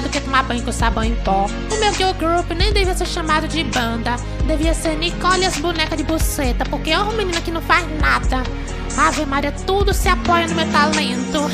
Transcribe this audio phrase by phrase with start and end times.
[0.00, 1.46] do que tomar banho com sabão em pó.
[1.70, 4.16] O meu girl group nem devia ser chamado de banda.
[4.46, 7.86] Devia ser Nicole e as bonecas de buceta, porque é uma menina que não faz
[8.00, 8.42] nada.
[8.96, 11.48] Ave Maria, tudo se apoia no meu talento.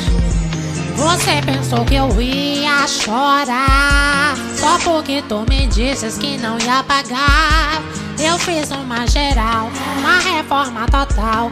[0.95, 7.81] Você pensou que eu ia chorar Só porque tu me disses que não ia pagar
[8.17, 9.69] Eu fiz uma geral,
[9.99, 11.51] uma reforma total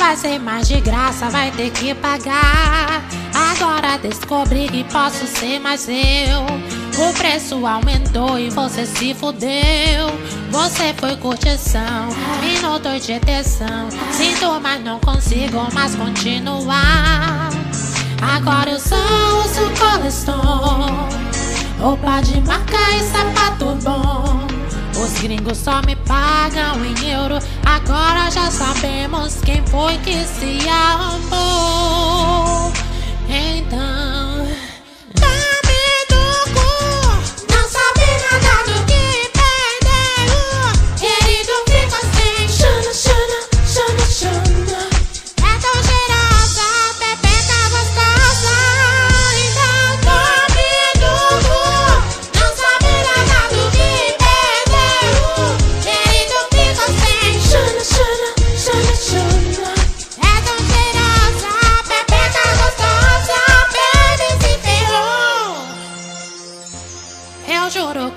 [0.00, 3.04] vai ser mais de graça, vai ter que pagar.
[3.34, 6.40] Agora descobri que posso ser mais eu.
[7.06, 10.08] O preço aumentou e você se fudeu.
[10.50, 12.08] Você foi curtição,
[12.40, 17.50] minuto de atenção Sinto, mas não consigo mais continuar.
[18.20, 18.96] Agora eu só
[19.44, 21.08] uso coleção
[21.78, 24.46] Roupa de marca e sapato bom.
[25.02, 27.38] Os gringos só me pagam em euro.
[27.64, 31.09] Agora já sabemos quem foi que se arrombou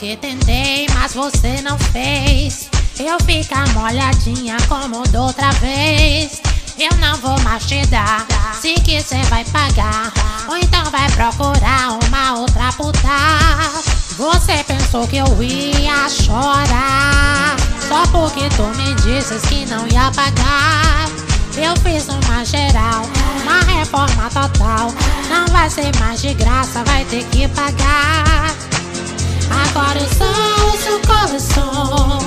[0.04, 2.70] que tentei, mas você não fez.
[3.00, 6.42] Eu ficar molhadinha como da outra vez.
[6.78, 8.28] Eu não vou mais te dar,
[8.60, 10.12] se quiser vai pagar.
[10.50, 13.08] Ou então vai procurar uma outra puta.
[14.18, 17.56] Você pensou que eu ia chorar.
[17.88, 21.08] Só porque tu me disses que não ia pagar.
[21.56, 23.04] Eu fiz uma geral,
[23.42, 24.94] uma reforma total.
[25.30, 28.73] Não vai ser mais de graça, vai ter que pagar.
[29.50, 30.32] Agora eu só
[30.74, 32.20] uso coleção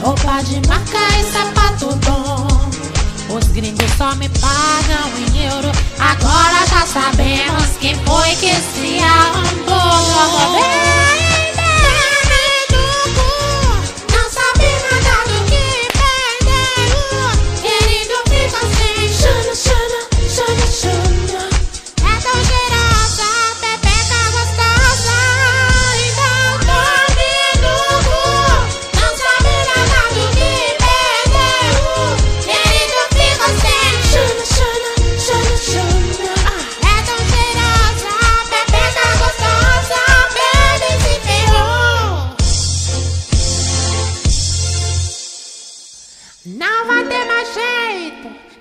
[0.00, 3.34] Roupa de marca e sapato bom.
[3.34, 5.72] Os gringos só me pagam em euro.
[5.98, 8.53] Agora já sabemos quem foi que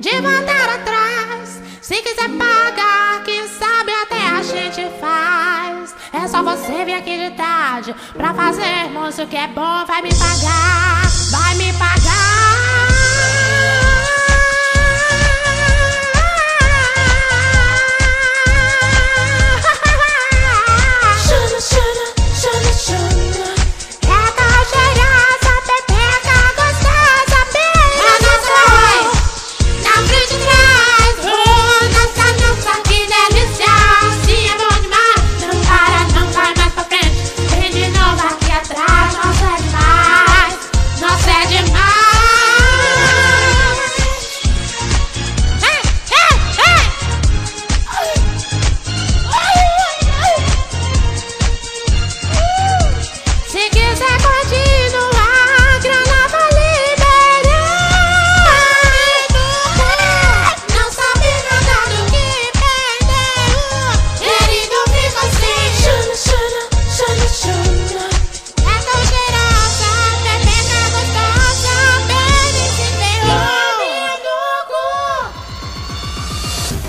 [0.04, 1.62] de voltar atrás.
[1.82, 5.96] Se quiser pagar, quem sabe até a gente faz.
[6.12, 9.86] É só você vir aqui de tarde pra fazermos o que é bom.
[9.88, 12.53] Vai me pagar, vai me pagar.